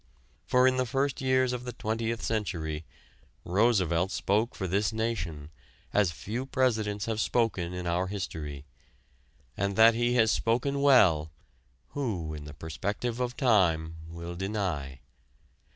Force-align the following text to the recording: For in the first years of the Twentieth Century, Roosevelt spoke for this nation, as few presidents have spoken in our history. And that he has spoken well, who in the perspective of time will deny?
For 0.47 0.65
in 0.67 0.77
the 0.77 0.85
first 0.87 1.21
years 1.21 1.53
of 1.53 1.63
the 1.63 1.73
Twentieth 1.73 2.23
Century, 2.23 2.85
Roosevelt 3.45 4.09
spoke 4.09 4.55
for 4.55 4.65
this 4.67 4.91
nation, 4.91 5.51
as 5.93 6.11
few 6.11 6.47
presidents 6.47 7.05
have 7.05 7.19
spoken 7.21 7.71
in 7.71 7.85
our 7.85 8.07
history. 8.07 8.65
And 9.55 9.75
that 9.75 9.93
he 9.93 10.15
has 10.15 10.31
spoken 10.31 10.81
well, 10.81 11.29
who 11.89 12.33
in 12.33 12.45
the 12.45 12.55
perspective 12.55 13.19
of 13.19 13.37
time 13.37 13.97
will 14.09 14.33
deny? 14.33 15.01